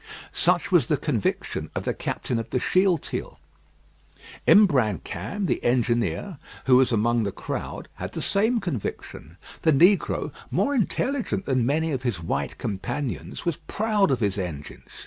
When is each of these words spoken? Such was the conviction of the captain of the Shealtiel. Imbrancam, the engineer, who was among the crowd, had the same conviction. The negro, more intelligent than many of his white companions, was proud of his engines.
Such 0.33 0.71
was 0.71 0.87
the 0.87 0.97
conviction 0.97 1.69
of 1.75 1.85
the 1.85 1.93
captain 1.93 2.39
of 2.39 2.49
the 2.49 2.57
Shealtiel. 2.59 3.37
Imbrancam, 4.47 5.45
the 5.45 5.63
engineer, 5.63 6.39
who 6.65 6.77
was 6.77 6.91
among 6.91 7.21
the 7.21 7.31
crowd, 7.31 7.87
had 7.97 8.13
the 8.13 8.21
same 8.23 8.59
conviction. 8.59 9.37
The 9.61 9.71
negro, 9.73 10.31
more 10.49 10.73
intelligent 10.73 11.45
than 11.45 11.67
many 11.67 11.91
of 11.91 12.01
his 12.01 12.19
white 12.19 12.57
companions, 12.57 13.45
was 13.45 13.57
proud 13.57 14.09
of 14.09 14.21
his 14.21 14.39
engines. 14.39 14.89